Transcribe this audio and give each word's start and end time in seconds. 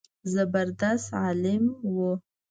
زبردست 0.33 1.07
عالم 1.21 1.63
و. 1.93 1.93